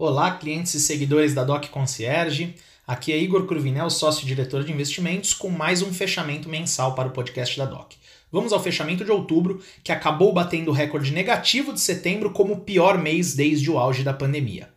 Olá, 0.00 0.30
clientes 0.30 0.74
e 0.74 0.80
seguidores 0.80 1.34
da 1.34 1.42
Doc 1.42 1.70
Concierge. 1.70 2.54
Aqui 2.86 3.12
é 3.12 3.18
Igor 3.18 3.46
Cruvinel, 3.46 3.90
sócio-diretor 3.90 4.62
de 4.62 4.70
investimentos, 4.70 5.34
com 5.34 5.50
mais 5.50 5.82
um 5.82 5.92
fechamento 5.92 6.48
mensal 6.48 6.94
para 6.94 7.08
o 7.08 7.10
podcast 7.10 7.58
da 7.58 7.64
Doc. 7.64 7.94
Vamos 8.30 8.52
ao 8.52 8.62
fechamento 8.62 9.04
de 9.04 9.10
outubro, 9.10 9.60
que 9.82 9.90
acabou 9.90 10.32
batendo 10.32 10.70
o 10.70 10.72
recorde 10.72 11.10
negativo 11.10 11.72
de 11.72 11.80
setembro 11.80 12.30
como 12.30 12.54
o 12.54 12.60
pior 12.60 12.96
mês 12.96 13.34
desde 13.34 13.68
o 13.72 13.76
auge 13.76 14.04
da 14.04 14.14
pandemia. 14.14 14.68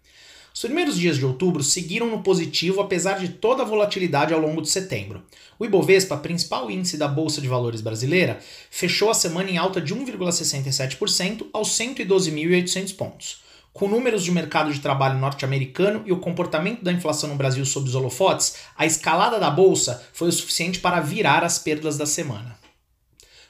Os 0.51 0.61
primeiros 0.61 0.97
dias 0.97 1.17
de 1.17 1.25
outubro 1.25 1.61
seguiram 1.63 2.09
no 2.09 2.23
positivo 2.23 2.81
apesar 2.81 3.19
de 3.19 3.29
toda 3.29 3.61
a 3.61 3.65
volatilidade 3.65 4.33
ao 4.33 4.39
longo 4.39 4.59
de 4.59 4.69
setembro. 4.69 5.21
O 5.59 5.63
Ibovespa, 5.63 6.17
principal 6.17 6.71
índice 6.71 6.97
da 6.97 7.07
Bolsa 7.07 7.39
de 7.39 7.47
Valores 7.47 7.81
brasileira, 7.81 8.39
fechou 8.71 9.11
a 9.11 9.13
semana 9.13 9.51
em 9.51 9.57
alta 9.59 9.79
de 9.79 9.93
1,67% 9.93 11.45
aos 11.53 11.69
112.800 11.77 12.95
pontos. 12.95 13.50
Com 13.73 13.87
números 13.87 14.23
de 14.23 14.31
mercado 14.31 14.71
de 14.73 14.81
trabalho 14.81 15.17
norte-americano 15.17 16.03
e 16.05 16.11
o 16.11 16.19
comportamento 16.19 16.83
da 16.83 16.91
inflação 16.91 17.29
no 17.29 17.35
Brasil 17.35 17.65
sob 17.65 17.87
os 17.87 17.95
holofotes, 17.95 18.55
a 18.77 18.85
escalada 18.85 19.39
da 19.39 19.49
bolsa 19.49 20.03
foi 20.11 20.27
o 20.27 20.31
suficiente 20.31 20.79
para 20.79 20.99
virar 20.99 21.43
as 21.43 21.57
perdas 21.57 21.97
da 21.97 22.05
semana. 22.05 22.59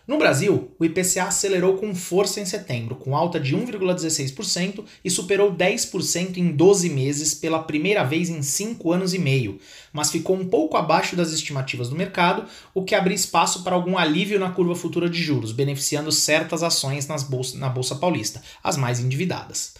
No 0.07 0.17
Brasil, 0.17 0.71
o 0.79 0.85
IPCA 0.85 1.25
acelerou 1.25 1.77
com 1.77 1.93
força 1.95 2.39
em 2.39 2.45
setembro, 2.45 2.95
com 2.95 3.15
alta 3.15 3.39
de 3.39 3.55
1,16% 3.55 4.83
e 5.05 5.09
superou 5.09 5.53
10% 5.53 6.37
em 6.37 6.51
12 6.51 6.89
meses 6.89 7.33
pela 7.33 7.63
primeira 7.63 8.03
vez 8.03 8.29
em 8.29 8.41
5 8.41 8.91
anos 8.91 9.13
e 9.13 9.19
meio, 9.19 9.59
mas 9.93 10.11
ficou 10.11 10.35
um 10.35 10.47
pouco 10.47 10.75
abaixo 10.75 11.15
das 11.15 11.31
estimativas 11.31 11.87
do 11.87 11.95
mercado, 11.95 12.45
o 12.73 12.83
que 12.83 12.95
abriu 12.95 13.15
espaço 13.15 13.63
para 13.63 13.75
algum 13.75 13.97
alívio 13.97 14.39
na 14.39 14.49
curva 14.49 14.75
futura 14.75 15.09
de 15.09 15.21
juros, 15.21 15.51
beneficiando 15.51 16.11
certas 16.11 16.63
ações 16.63 17.07
nas 17.07 17.23
bolsa, 17.23 17.57
na 17.57 17.69
Bolsa 17.69 17.95
Paulista, 17.95 18.41
as 18.63 18.77
mais 18.77 18.99
endividadas. 18.99 19.75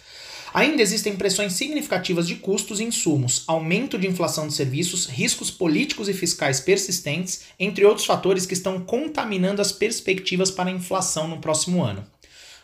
Ainda 0.54 0.82
existem 0.82 1.16
pressões 1.16 1.54
significativas 1.54 2.28
de 2.28 2.36
custos 2.36 2.78
e 2.78 2.84
insumos, 2.84 3.42
aumento 3.46 3.98
de 3.98 4.06
inflação 4.06 4.46
de 4.46 4.52
serviços, 4.52 5.06
riscos 5.06 5.50
políticos 5.50 6.10
e 6.10 6.12
fiscais 6.12 6.60
persistentes, 6.60 7.44
entre 7.58 7.86
outros 7.86 8.06
fatores 8.06 8.44
que 8.44 8.52
estão 8.52 8.78
contaminando 8.80 9.62
as 9.62 9.72
perspectivas 9.72 10.50
para 10.50 10.68
a 10.68 10.72
inflação 10.72 11.26
no 11.26 11.38
próximo 11.38 11.82
ano. 11.82 12.04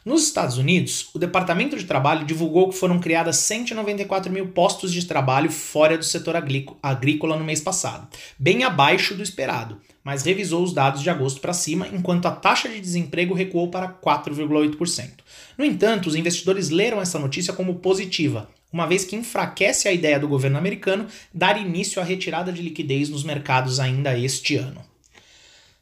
Nos 0.09 0.23
Estados 0.23 0.57
Unidos, 0.57 1.11
o 1.13 1.19
Departamento 1.19 1.77
de 1.77 1.85
Trabalho 1.85 2.25
divulgou 2.25 2.71
que 2.71 2.79
foram 2.79 2.99
criadas 2.99 3.37
194 3.37 4.33
mil 4.33 4.49
postos 4.49 4.91
de 4.91 5.05
trabalho 5.05 5.51
fora 5.51 5.99
do 5.99 6.05
setor 6.05 6.35
agrícola 6.83 7.37
no 7.37 7.45
mês 7.45 7.61
passado, 7.61 8.09
bem 8.39 8.65
abaixo 8.65 9.15
do 9.15 9.23
esperado, 9.23 9.79
mas 10.03 10.23
revisou 10.23 10.63
os 10.63 10.73
dados 10.73 11.03
de 11.03 11.11
agosto 11.11 11.43
para 11.43 11.53
cima, 11.53 11.87
enquanto 11.93 12.25
a 12.25 12.31
taxa 12.31 12.71
de 12.71 12.81
desemprego 12.81 13.35
recuou 13.35 13.69
para 13.69 13.87
4,8%. 13.87 15.11
No 15.59 15.65
entanto, 15.67 16.07
os 16.07 16.15
investidores 16.15 16.71
leram 16.71 17.03
essa 17.03 17.19
notícia 17.19 17.53
como 17.53 17.75
positiva, 17.75 18.49
uma 18.73 18.87
vez 18.87 19.05
que 19.05 19.15
enfraquece 19.15 19.89
a 19.89 19.93
ideia 19.93 20.19
do 20.19 20.27
governo 20.27 20.57
americano 20.57 21.07
dar 21.35 21.61
início 21.61 22.01
à 22.01 22.05
retirada 22.05 22.51
de 22.51 22.63
liquidez 22.63 23.11
nos 23.11 23.25
mercados 23.25 23.79
ainda 23.79 24.19
este 24.19 24.57
ano. 24.57 24.88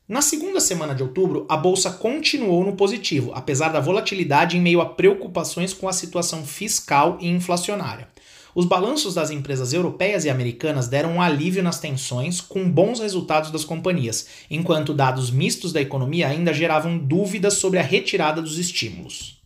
Na 0.09 0.23
segunda 0.23 0.61
semana 0.61 0.95
de 0.95 1.03
outubro, 1.03 1.45
a 1.49 1.57
bolsa 1.57 1.91
continuou 1.91 2.65
no 2.65 2.77
positivo, 2.77 3.33
apesar 3.35 3.71
da 3.71 3.81
volatilidade 3.81 4.57
em 4.57 4.61
meio 4.61 4.81
a 4.81 4.87
preocupações 4.87 5.73
com 5.73 5.89
a 5.89 5.93
situação 5.93 6.47
fiscal 6.47 7.19
e 7.21 7.27
inflacionária. 7.27 8.07
Os 8.55 8.65
balanços 8.65 9.15
das 9.15 9.33
empresas 9.33 9.73
europeias 9.73 10.25
e 10.25 10.31
americanas 10.31 10.87
deram 10.87 11.15
um 11.15 11.21
alívio 11.21 11.61
nas 11.61 11.81
tensões, 11.81 12.41
com 12.41 12.71
bons 12.71 13.01
resultados 13.01 13.51
das 13.51 13.65
companhias, 13.65 14.29
enquanto 14.49 14.95
dados 14.95 15.29
mistos 15.29 15.73
da 15.73 15.83
economia 15.83 16.29
ainda 16.29 16.55
geravam 16.55 16.97
dúvidas 16.97 17.55
sobre 17.55 17.81
a 17.81 17.83
retirada 17.83 18.41
dos 18.41 18.59
estímulos. 18.59 19.43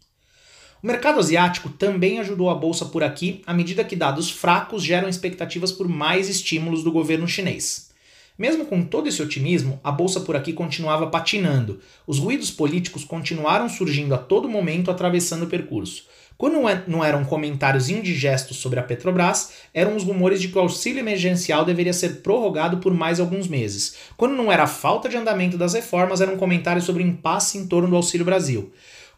O 0.82 0.86
mercado 0.86 1.20
asiático 1.20 1.70
também 1.70 2.20
ajudou 2.20 2.50
a 2.50 2.54
bolsa 2.54 2.84
por 2.84 3.02
aqui, 3.02 3.40
à 3.46 3.54
medida 3.54 3.82
que 3.82 3.96
dados 3.96 4.30
fracos 4.30 4.82
geram 4.82 5.08
expectativas 5.08 5.72
por 5.72 5.88
mais 5.88 6.28
estímulos 6.28 6.84
do 6.84 6.92
governo 6.92 7.26
chinês. 7.26 7.89
Mesmo 8.38 8.64
com 8.64 8.82
todo 8.82 9.08
esse 9.08 9.22
otimismo, 9.22 9.78
a 9.84 9.90
bolsa 9.90 10.20
por 10.20 10.34
aqui 10.34 10.52
continuava 10.52 11.08
patinando. 11.08 11.80
Os 12.06 12.18
ruídos 12.18 12.50
políticos 12.50 13.04
continuaram 13.04 13.68
surgindo 13.68 14.14
a 14.14 14.18
todo 14.18 14.48
momento, 14.48 14.90
atravessando 14.90 15.44
o 15.44 15.48
percurso. 15.48 16.04
Quando 16.40 16.58
não 16.86 17.04
eram 17.04 17.22
comentários 17.22 17.90
indigestos 17.90 18.56
sobre 18.56 18.80
a 18.80 18.82
Petrobras, 18.82 19.52
eram 19.74 19.94
os 19.94 20.04
rumores 20.04 20.40
de 20.40 20.48
que 20.48 20.56
o 20.56 20.60
auxílio 20.62 21.00
emergencial 21.00 21.66
deveria 21.66 21.92
ser 21.92 22.22
prorrogado 22.22 22.78
por 22.78 22.94
mais 22.94 23.20
alguns 23.20 23.46
meses. 23.46 23.96
Quando 24.16 24.34
não 24.34 24.50
era 24.50 24.62
a 24.62 24.66
falta 24.66 25.06
de 25.06 25.18
andamento 25.18 25.58
das 25.58 25.74
reformas, 25.74 26.22
eram 26.22 26.38
comentários 26.38 26.86
sobre 26.86 27.02
o 27.02 27.06
impasse 27.06 27.58
em 27.58 27.66
torno 27.66 27.90
do 27.90 27.96
Auxílio 27.96 28.24
Brasil. 28.24 28.72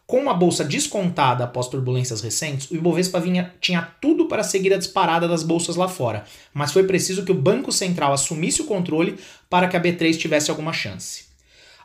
Com 0.05 0.19
uma 0.19 0.33
bolsa 0.33 0.65
descontada 0.65 1.45
após 1.45 1.67
turbulências 1.69 2.21
recentes, 2.21 2.69
o 2.69 2.75
Ibovespa 2.75 3.19
vinha, 3.19 3.53
tinha 3.61 3.81
tudo 4.01 4.27
para 4.27 4.43
seguir 4.43 4.73
a 4.73 4.77
disparada 4.77 5.27
das 5.27 5.43
bolsas 5.43 5.77
lá 5.77 5.87
fora, 5.87 6.25
mas 6.53 6.73
foi 6.73 6.83
preciso 6.83 7.23
que 7.23 7.31
o 7.31 7.41
Banco 7.41 7.71
Central 7.71 8.11
assumisse 8.11 8.61
o 8.61 8.65
controle 8.65 9.17
para 9.49 9.67
que 9.67 9.77
a 9.77 9.81
B3 9.81 10.17
tivesse 10.17 10.51
alguma 10.51 10.73
chance. 10.73 11.31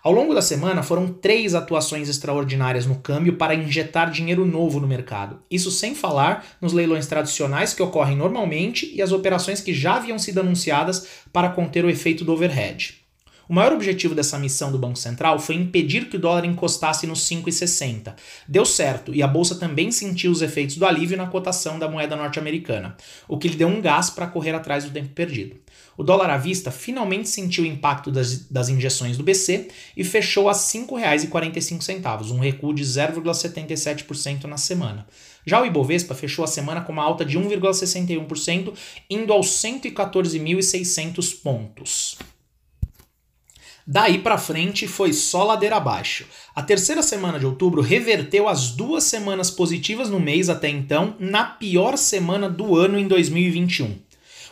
Ao 0.03 0.13
longo 0.13 0.35
da 0.35 0.43
semana 0.43 0.83
foram 0.83 1.13
três 1.13 1.55
atuações 1.55 2.09
extraordinárias 2.09 2.87
no 2.87 2.97
câmbio 2.97 3.37
para 3.37 3.55
injetar 3.55 4.11
dinheiro 4.11 4.45
novo 4.45 4.81
no 4.81 4.87
mercado. 4.87 5.41
Isso 5.51 5.71
sem 5.71 5.95
falar 5.95 6.47
nos 6.61 6.73
leilões 6.73 7.07
tradicionais 7.07 7.73
que 7.75 7.83
ocorrem 7.83 8.17
normalmente 8.17 8.93
e 8.95 9.03
as 9.03 9.13
operações 9.13 9.61
que 9.61 9.75
já 9.75 9.97
haviam 9.97 10.19
sido 10.19 10.41
anunciadas 10.41 11.07
para 11.33 11.51
conter 11.51 11.85
o 11.85 11.91
efeito 11.91 12.25
do 12.25 12.33
overhead. 12.33 13.08
O 13.49 13.55
maior 13.55 13.73
objetivo 13.73 14.15
dessa 14.15 14.39
missão 14.39 14.71
do 14.71 14.79
Banco 14.79 14.99
Central 14.99 15.39
foi 15.39 15.55
impedir 15.55 16.11
que 16.11 16.17
o 16.17 16.21
dólar 16.21 16.45
encostasse 16.45 17.07
nos 17.07 17.21
5,60. 17.21 18.15
Deu 18.47 18.67
certo 18.67 19.15
e 19.15 19.23
a 19.23 19.27
bolsa 19.27 19.55
também 19.55 19.91
sentiu 19.91 20.31
os 20.31 20.43
efeitos 20.43 20.77
do 20.77 20.85
alívio 20.85 21.17
na 21.17 21.27
cotação 21.27 21.79
da 21.79 21.89
moeda 21.89 22.15
norte-americana, 22.15 22.95
o 23.27 23.39
que 23.39 23.49
lhe 23.49 23.57
deu 23.57 23.69
um 23.69 23.81
gás 23.81 24.11
para 24.11 24.27
correr 24.27 24.55
atrás 24.55 24.85
do 24.85 24.91
tempo 24.91 25.09
perdido. 25.15 25.57
O 25.97 26.05
dólar 26.05 26.29
à 26.29 26.37
vista 26.37 26.71
finalmente 26.71 27.27
sentiu 27.31 27.65
o 27.65 27.67
impacto 27.67 28.11
das, 28.11 28.41
das 28.51 28.69
injeções 28.69 29.17
do 29.17 29.25
BC 29.25 29.69
e 29.97 30.05
fechou 30.05 30.51
a 30.51 30.53
R$ 30.53 30.59
5,45, 30.59 32.31
um 32.31 32.41
recuo 32.41 32.75
de 32.75 32.85
0,77% 32.85 34.45
na 34.45 34.59
semana. 34.59 35.07
Já 35.47 35.63
o 35.63 35.65
Ibovespa 35.65 36.15
fechou 36.15 36.45
a 36.45 36.49
semana 36.49 36.83
com 36.83 36.93
uma 36.93 37.03
alta 37.03 37.25
de 37.25 37.39
1,61%, 37.39 38.75
indo 39.09 39.33
aos 39.33 39.49
114.600 39.49 41.43
pontos. 41.43 42.19
Daí 43.91 44.19
para 44.19 44.37
frente 44.37 44.87
foi 44.87 45.15
só 45.15 45.45
ladeira 45.45 45.77
abaixo. 45.77 46.27
A 46.55 46.63
terceira 46.63 47.03
semana 47.03 47.39
de 47.39 47.47
outubro 47.47 47.81
reverteu 47.81 48.47
as 48.47 48.73
duas 48.73 49.05
semanas 49.05 49.51
positivas 49.51 50.11
no 50.11 50.21
mês 50.21 50.51
até 50.51 50.69
então, 50.69 51.17
na 51.19 51.45
pior 51.45 51.97
semana 51.97 52.51
do 52.51 52.77
ano 52.77 52.99
em 52.99 53.09
2021. 53.09 53.97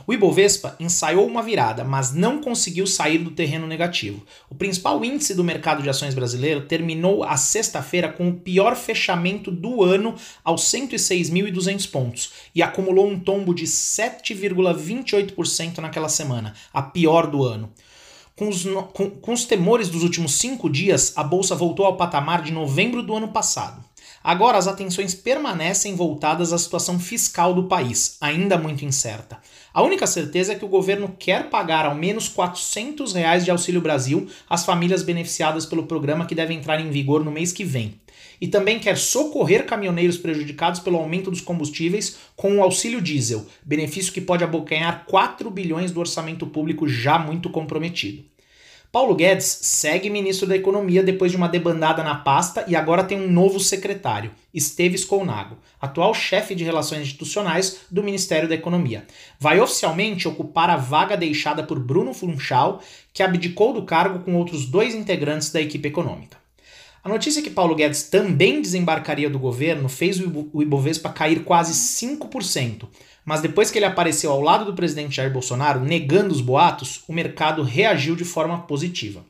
O 0.06 0.14
Ibovespa 0.14 0.74
ensaiou 0.80 1.26
uma 1.26 1.42
virada, 1.42 1.84
mas 1.84 2.14
não 2.14 2.40
conseguiu 2.40 2.86
sair 2.86 3.18
do 3.18 3.32
terreno 3.32 3.66
negativo. 3.66 4.24
O 4.48 4.54
principal 4.54 5.04
índice 5.04 5.34
do 5.34 5.44
mercado 5.44 5.82
de 5.82 5.90
ações 5.90 6.14
brasileiro 6.14 6.62
terminou 6.62 7.22
a 7.22 7.36
sexta-feira 7.36 8.08
com 8.08 8.30
o 8.30 8.34
pior 8.34 8.74
fechamento 8.74 9.50
do 9.50 9.84
ano 9.84 10.14
aos 10.42 10.62
106.200 10.72 11.90
pontos 11.90 12.32
e 12.54 12.62
acumulou 12.62 13.06
um 13.06 13.20
tombo 13.20 13.52
de 13.52 13.64
7,28% 13.64 15.76
naquela 15.76 16.08
semana, 16.08 16.54
a 16.72 16.80
pior 16.80 17.26
do 17.26 17.44
ano. 17.44 17.70
Com 18.36 18.50
os, 18.50 18.64
com, 18.92 19.08
com 19.10 19.32
os 19.32 19.46
temores 19.46 19.88
dos 19.88 20.02
últimos 20.02 20.34
cinco 20.34 20.68
dias, 20.68 21.14
a 21.16 21.24
bolsa 21.24 21.54
voltou 21.54 21.86
ao 21.86 21.96
patamar 21.96 22.42
de 22.42 22.52
novembro 22.52 23.02
do 23.02 23.16
ano 23.16 23.28
passado. 23.28 23.82
Agora 24.22 24.58
as 24.58 24.68
atenções 24.68 25.14
permanecem 25.14 25.94
voltadas 25.94 26.52
à 26.52 26.58
situação 26.58 26.98
fiscal 26.98 27.54
do 27.54 27.64
país, 27.64 28.18
ainda 28.20 28.58
muito 28.58 28.84
incerta. 28.84 29.38
A 29.72 29.82
única 29.82 30.06
certeza 30.06 30.52
é 30.52 30.54
que 30.54 30.64
o 30.66 30.68
governo 30.68 31.14
quer 31.18 31.48
pagar 31.48 31.86
ao 31.86 31.94
menos 31.94 32.28
400 32.28 33.14
reais 33.14 33.42
de 33.42 33.50
Auxílio 33.50 33.80
Brasil 33.80 34.28
às 34.50 34.66
famílias 34.66 35.02
beneficiadas 35.02 35.64
pelo 35.64 35.86
programa 35.86 36.26
que 36.26 36.34
deve 36.34 36.52
entrar 36.52 36.78
em 36.78 36.90
vigor 36.90 37.24
no 37.24 37.30
mês 37.30 37.52
que 37.52 37.64
vem 37.64 37.98
e 38.40 38.48
também 38.48 38.78
quer 38.78 38.96
socorrer 38.96 39.66
caminhoneiros 39.66 40.18
prejudicados 40.18 40.80
pelo 40.80 40.98
aumento 40.98 41.30
dos 41.30 41.40
combustíveis 41.40 42.18
com 42.34 42.56
o 42.56 42.62
auxílio 42.62 43.00
diesel, 43.00 43.46
benefício 43.64 44.12
que 44.12 44.20
pode 44.20 44.44
abocanhar 44.44 45.04
4 45.06 45.50
bilhões 45.50 45.90
do 45.90 46.00
orçamento 46.00 46.46
público 46.46 46.88
já 46.88 47.18
muito 47.18 47.50
comprometido. 47.50 48.24
Paulo 48.96 49.14
Guedes 49.14 49.58
segue 49.62 50.08
ministro 50.08 50.46
da 50.46 50.56
Economia 50.56 51.02
depois 51.02 51.30
de 51.30 51.36
uma 51.36 51.50
debandada 51.50 52.02
na 52.02 52.14
pasta 52.14 52.64
e 52.66 52.74
agora 52.74 53.04
tem 53.04 53.20
um 53.20 53.30
novo 53.30 53.60
secretário, 53.60 54.30
Esteves 54.54 55.04
Colnago, 55.04 55.58
atual 55.78 56.14
chefe 56.14 56.54
de 56.54 56.64
relações 56.64 57.02
institucionais 57.02 57.80
do 57.90 58.02
Ministério 58.02 58.48
da 58.48 58.54
Economia. 58.54 59.06
Vai 59.38 59.60
oficialmente 59.60 60.26
ocupar 60.26 60.70
a 60.70 60.76
vaga 60.76 61.14
deixada 61.14 61.62
por 61.62 61.78
Bruno 61.78 62.14
Funchal, 62.14 62.80
que 63.12 63.22
abdicou 63.22 63.74
do 63.74 63.82
cargo 63.82 64.20
com 64.20 64.34
outros 64.34 64.64
dois 64.64 64.94
integrantes 64.94 65.50
da 65.50 65.60
equipe 65.60 65.88
econômica. 65.88 66.45
A 67.06 67.08
notícia 67.08 67.40
que 67.40 67.50
Paulo 67.50 67.76
Guedes 67.76 68.02
também 68.02 68.60
desembarcaria 68.60 69.30
do 69.30 69.38
governo 69.38 69.88
fez 69.88 70.18
o 70.18 70.60
Ibovespa 70.60 71.08
cair 71.08 71.44
quase 71.44 71.72
5%, 71.72 72.88
mas 73.24 73.40
depois 73.40 73.70
que 73.70 73.78
ele 73.78 73.84
apareceu 73.84 74.32
ao 74.32 74.40
lado 74.40 74.64
do 74.64 74.74
presidente 74.74 75.14
Jair 75.14 75.32
Bolsonaro 75.32 75.78
negando 75.78 76.34
os 76.34 76.40
boatos, 76.40 77.04
o 77.06 77.12
mercado 77.12 77.62
reagiu 77.62 78.16
de 78.16 78.24
forma 78.24 78.62
positiva. 78.62 79.24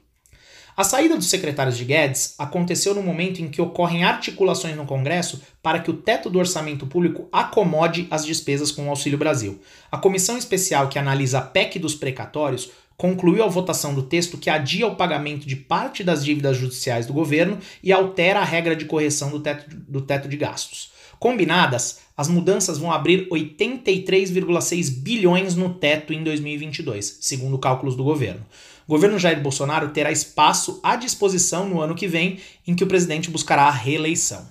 A 0.76 0.84
saída 0.84 1.17
dos 1.17 1.31
secretários 1.31 1.78
de 1.78 1.87
Guedes 1.87 2.34
aconteceu 2.38 2.94
no 2.94 3.02
momento 3.02 3.40
em 3.40 3.49
que 3.49 3.62
ocorrem 3.62 4.05
articulações 4.05 4.76
no 4.76 4.84
Congresso 4.84 5.40
para 5.62 5.78
que 5.78 5.90
o 5.90 5.94
teto 5.94 6.28
do 6.28 6.38
orçamento 6.38 6.87
público 6.87 7.26
acomode 7.32 8.06
as 8.11 8.26
despesas 8.26 8.70
com 8.70 8.87
o 8.87 8.90
Auxílio 8.90 9.17
Brasil. 9.17 9.58
A 9.90 9.96
comissão 9.96 10.37
especial 10.37 10.90
que 10.90 10.99
analisa 10.99 11.38
a 11.38 11.40
PEC 11.40 11.78
dos 11.78 11.94
precatórios 11.94 12.69
concluiu 12.94 13.43
a 13.43 13.49
votação 13.49 13.94
do 13.94 14.02
texto 14.02 14.37
que 14.37 14.50
adia 14.50 14.87
o 14.87 14.96
pagamento 14.96 15.46
de 15.46 15.56
parte 15.56 16.05
das 16.05 16.23
dívidas 16.23 16.58
judiciais 16.58 17.06
do 17.06 17.14
governo 17.14 17.58
e 17.82 17.90
altera 17.90 18.40
a 18.40 18.44
regra 18.44 18.76
de 18.76 18.84
correção 18.84 19.31
do 19.31 19.40
teto, 19.40 19.75
do 19.88 20.02
teto 20.02 20.28
de 20.28 20.37
gastos. 20.37 20.93
Combinadas, 21.19 22.00
as 22.14 22.28
mudanças 22.28 22.76
vão 22.76 22.93
abrir 22.93 23.26
83,6 23.31 24.90
bilhões 24.90 25.55
no 25.55 25.73
teto 25.73 26.12
em 26.12 26.23
2022, 26.23 27.17
segundo 27.23 27.58
cálculos 27.58 27.96
do 27.96 28.05
governo. 28.05 28.44
O 28.87 28.93
governo 28.93 29.19
Jair 29.19 29.43
Bolsonaro 29.43 29.88
terá 29.88 30.12
espaço 30.12 30.79
à 30.81 30.94
disposição 30.94 31.69
no 31.69 31.81
ano 31.81 31.94
que 31.94 32.06
vem, 32.06 32.38
em 32.65 32.75
que 32.75 32.85
o 32.85 32.87
presidente 32.87 33.31
buscará 33.31 33.65
a 33.65 33.71
reeleição. 33.71 34.47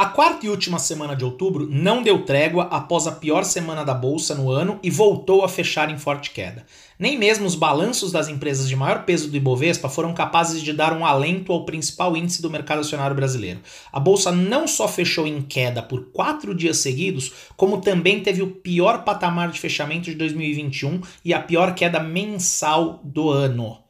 A 0.00 0.06
quarta 0.06 0.46
e 0.46 0.48
última 0.48 0.78
semana 0.78 1.14
de 1.14 1.26
outubro 1.26 1.68
não 1.70 2.02
deu 2.02 2.24
trégua 2.24 2.64
após 2.70 3.06
a 3.06 3.12
pior 3.12 3.44
semana 3.44 3.84
da 3.84 3.92
bolsa 3.92 4.34
no 4.34 4.50
ano 4.50 4.80
e 4.82 4.88
voltou 4.88 5.44
a 5.44 5.48
fechar 5.48 5.90
em 5.90 5.98
forte 5.98 6.30
queda. 6.30 6.64
Nem 6.98 7.18
mesmo 7.18 7.44
os 7.44 7.54
balanços 7.54 8.10
das 8.10 8.26
empresas 8.26 8.66
de 8.66 8.74
maior 8.74 9.04
peso 9.04 9.28
do 9.28 9.36
Ibovespa 9.36 9.90
foram 9.90 10.14
capazes 10.14 10.62
de 10.62 10.72
dar 10.72 10.94
um 10.94 11.04
alento 11.04 11.52
ao 11.52 11.66
principal 11.66 12.16
índice 12.16 12.40
do 12.40 12.48
mercado 12.48 12.80
acionário 12.80 13.14
brasileiro. 13.14 13.60
A 13.92 14.00
bolsa 14.00 14.32
não 14.32 14.66
só 14.66 14.88
fechou 14.88 15.26
em 15.26 15.42
queda 15.42 15.82
por 15.82 16.06
quatro 16.12 16.54
dias 16.54 16.78
seguidos, 16.78 17.34
como 17.54 17.82
também 17.82 18.22
teve 18.22 18.40
o 18.40 18.52
pior 18.52 19.04
patamar 19.04 19.50
de 19.50 19.60
fechamento 19.60 20.04
de 20.06 20.14
2021 20.14 21.02
e 21.22 21.34
a 21.34 21.40
pior 21.40 21.74
queda 21.74 22.00
mensal 22.00 23.02
do 23.04 23.28
ano. 23.28 23.89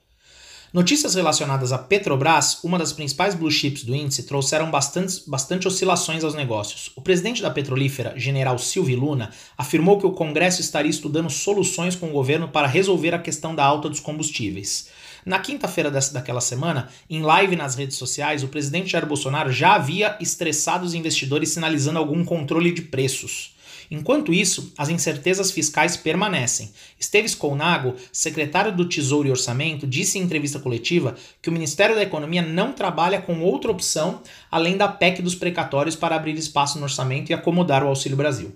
Notícias 0.73 1.17
relacionadas 1.17 1.73
à 1.73 1.79
Petrobras, 1.79 2.63
uma 2.63 2.79
das 2.79 2.93
principais 2.93 3.35
blue 3.35 3.51
chips 3.51 3.83
do 3.83 3.93
índice, 3.93 4.23
trouxeram 4.23 4.71
bastante, 4.71 5.21
bastante 5.27 5.67
oscilações 5.67 6.23
aos 6.23 6.33
negócios. 6.33 6.93
O 6.95 7.03
presidente 7.03 7.43
da 7.43 7.51
petrolífera, 7.51 8.15
general 8.17 8.57
Silvio 8.57 9.01
Luna, 9.01 9.31
afirmou 9.59 9.99
que 9.99 10.07
o 10.07 10.13
Congresso 10.13 10.61
estaria 10.61 10.89
estudando 10.89 11.29
soluções 11.29 11.97
com 11.97 12.11
o 12.11 12.13
governo 12.13 12.47
para 12.47 12.69
resolver 12.69 13.13
a 13.13 13.19
questão 13.19 13.53
da 13.53 13.65
alta 13.65 13.89
dos 13.89 13.99
combustíveis. 13.99 14.87
Na 15.25 15.39
quinta-feira 15.39 15.91
daquela 15.91 16.41
semana, 16.41 16.89
em 17.09 17.23
live 17.23 17.57
nas 17.57 17.75
redes 17.75 17.97
sociais, 17.97 18.43
o 18.43 18.49
presidente 18.49 18.91
Jair 18.91 19.07
Bolsonaro 19.07 19.53
já 19.53 19.75
havia 19.75 20.17
estressado 20.21 20.85
os 20.85 20.95
investidores 20.95 21.51
sinalizando 21.51 21.99
algum 21.99 22.25
controle 22.25 22.73
de 22.73 22.83
preços. 22.83 23.55
Enquanto 23.91 24.33
isso, 24.33 24.73
as 24.79 24.89
incertezas 24.89 25.51
fiscais 25.51 25.97
permanecem. 25.97 26.71
Esteves 26.99 27.35
Colnago, 27.35 27.97
secretário 28.13 28.71
do 28.71 28.89
Tesouro 28.89 29.27
e 29.27 29.33
Orçamento, 29.33 29.85
disse 29.85 30.17
em 30.17 30.23
entrevista 30.23 30.61
coletiva 30.61 31.17
que 31.43 31.49
o 31.49 31.53
Ministério 31.53 31.97
da 31.97 32.03
Economia 32.03 32.41
não 32.41 32.73
trabalha 32.73 33.21
com 33.21 33.41
outra 33.41 33.71
opção 33.71 34.23
além 34.49 34.77
da 34.77 34.87
PEC 34.87 35.21
dos 35.21 35.35
precatórios 35.35 35.97
para 35.97 36.15
abrir 36.15 36.39
espaço 36.39 36.79
no 36.79 36.85
orçamento 36.85 37.31
e 37.31 37.35
acomodar 37.35 37.83
o 37.83 37.89
Auxílio 37.89 38.17
Brasil. 38.17 38.55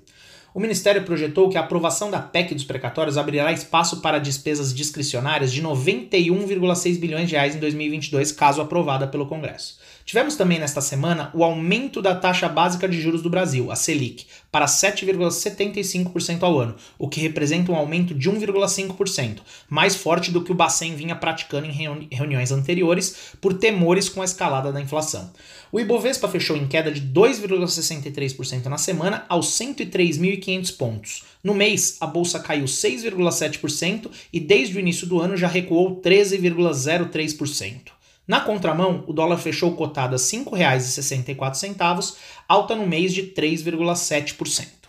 O 0.55 0.61
Ministério 0.61 1.03
projetou 1.03 1.49
que 1.49 1.59
a 1.59 1.63
aprovação 1.63 2.13
da 2.13 2.21
PEC 2.21 2.55
dos 2.55 2.63
precatórios 2.63 3.19
abrirá 3.19 3.53
espaço 3.53 4.01
para 4.01 4.21
despesas 4.21 4.73
discricionárias 4.73 5.53
de 5.53 5.61
91,6 5.61 6.97
bilhões 7.01 7.29
de 7.29 7.35
reais 7.35 7.57
em 7.57 7.59
2022, 7.59 8.31
caso 8.31 8.63
aprovada 8.63 9.09
pelo 9.09 9.27
Congresso. 9.27 9.77
Tivemos 10.05 10.37
também 10.37 10.59
nesta 10.59 10.83
semana 10.83 11.31
o 11.33 11.43
aumento 11.43 12.03
da 12.03 12.15
taxa 12.15 12.47
básica 12.47 12.87
de 12.87 13.01
juros 13.01 13.23
do 13.23 13.31
Brasil, 13.31 13.73
a 13.73 13.77
Selic, 13.77 14.27
para 14.53 14.67
7,75% 14.67 16.43
ao 16.43 16.61
ano, 16.61 16.77
o 16.99 17.09
que 17.09 17.21
representa 17.21 17.73
um 17.73 17.75
aumento 17.75 18.15
de 18.15 18.31
1,5%, 18.31 19.39
mais 19.67 19.97
forte 19.97 20.31
do 20.31 20.45
que 20.45 20.53
o 20.53 20.55
Bacen 20.55 20.95
vinha 20.95 21.17
praticando 21.17 21.67
em 21.67 21.73
reuni 21.73 22.07
reuniões 22.13 22.53
anteriores 22.53 23.33
por 23.41 23.55
temores 23.55 24.11
com 24.11 24.21
a 24.21 24.27
escalada 24.27 24.71
da 24.71 24.81
inflação. 24.81 25.33
O 25.73 25.81
Ibovespa 25.81 26.29
fechou 26.29 26.55
em 26.55 26.69
queda 26.69 26.93
de 26.93 27.01
2,63% 27.01 28.67
na 28.67 28.77
semana 28.77 29.25
aos 29.27 29.59
103.500 29.59 30.77
pontos. 30.77 31.25
No 31.43 31.55
mês, 31.55 31.97
a 31.99 32.07
bolsa 32.07 32.39
caiu 32.39 32.67
6,7% 32.67 34.11
e 34.31 34.39
desde 34.39 34.77
o 34.77 34.81
início 34.81 35.07
do 35.07 35.19
ano 35.19 35.35
já 35.35 35.49
recuou 35.49 35.99
13,03%. 36.03 38.04
Na 38.27 38.41
contramão, 38.41 39.05
o 39.07 39.13
dólar 39.13 39.37
fechou 39.37 39.77
cotado 39.77 40.15
a 40.15 40.19
R$ 40.19 40.25
5,64, 40.25 42.17
alta 42.49 42.75
no 42.75 42.87
mês 42.87 43.13
de 43.13 43.25
3,7%. 43.25 44.84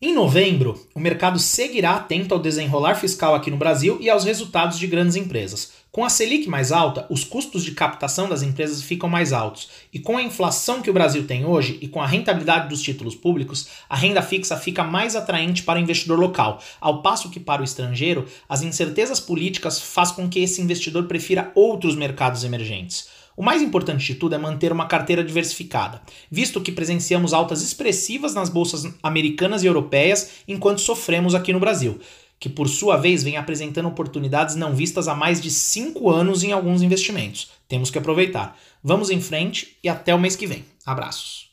Em 0.00 0.14
novembro, 0.14 0.80
o 0.94 1.00
mercado 1.00 1.40
seguirá 1.40 1.96
atento 1.96 2.32
ao 2.32 2.40
desenrolar 2.40 2.94
fiscal 2.94 3.34
aqui 3.34 3.50
no 3.50 3.56
Brasil 3.56 3.98
e 4.00 4.08
aos 4.08 4.22
resultados 4.22 4.78
de 4.78 4.86
grandes 4.86 5.16
empresas. 5.16 5.72
Com 5.90 6.04
a 6.04 6.08
Selic 6.08 6.48
mais 6.48 6.70
alta, 6.70 7.04
os 7.10 7.24
custos 7.24 7.64
de 7.64 7.72
captação 7.72 8.28
das 8.28 8.40
empresas 8.40 8.80
ficam 8.80 9.08
mais 9.08 9.32
altos, 9.32 9.68
e 9.92 9.98
com 9.98 10.16
a 10.16 10.22
inflação 10.22 10.80
que 10.80 10.88
o 10.88 10.92
Brasil 10.92 11.26
tem 11.26 11.44
hoje 11.44 11.78
e 11.82 11.88
com 11.88 12.00
a 12.00 12.06
rentabilidade 12.06 12.68
dos 12.68 12.80
títulos 12.80 13.16
públicos, 13.16 13.66
a 13.88 13.96
renda 13.96 14.22
fixa 14.22 14.56
fica 14.56 14.84
mais 14.84 15.16
atraente 15.16 15.64
para 15.64 15.80
o 15.80 15.82
investidor 15.82 16.20
local, 16.20 16.62
ao 16.80 17.02
passo 17.02 17.28
que 17.28 17.40
para 17.40 17.60
o 17.60 17.64
estrangeiro, 17.64 18.24
as 18.48 18.62
incertezas 18.62 19.18
políticas 19.18 19.80
faz 19.80 20.12
com 20.12 20.28
que 20.28 20.38
esse 20.38 20.62
investidor 20.62 21.08
prefira 21.08 21.50
outros 21.56 21.96
mercados 21.96 22.44
emergentes. 22.44 23.17
O 23.38 23.42
mais 23.44 23.62
importante 23.62 24.04
de 24.04 24.16
tudo 24.16 24.34
é 24.34 24.38
manter 24.38 24.72
uma 24.72 24.88
carteira 24.88 25.22
diversificada, 25.22 26.02
visto 26.28 26.60
que 26.60 26.72
presenciamos 26.72 27.32
altas 27.32 27.62
expressivas 27.62 28.34
nas 28.34 28.48
bolsas 28.48 28.92
americanas 29.00 29.62
e 29.62 29.66
europeias 29.68 30.30
enquanto 30.48 30.80
sofremos 30.80 31.36
aqui 31.36 31.52
no 31.52 31.60
Brasil 31.60 32.00
que 32.40 32.48
por 32.48 32.68
sua 32.68 32.96
vez 32.96 33.24
vem 33.24 33.36
apresentando 33.36 33.88
oportunidades 33.88 34.54
não 34.54 34.72
vistas 34.72 35.08
há 35.08 35.14
mais 35.14 35.40
de 35.40 35.50
5 35.50 36.08
anos 36.08 36.44
em 36.44 36.52
alguns 36.52 36.82
investimentos. 36.82 37.50
Temos 37.66 37.90
que 37.90 37.98
aproveitar. 37.98 38.56
Vamos 38.80 39.10
em 39.10 39.20
frente 39.20 39.76
e 39.82 39.88
até 39.88 40.14
o 40.14 40.20
mês 40.20 40.36
que 40.36 40.46
vem. 40.46 40.64
Abraços. 40.86 41.47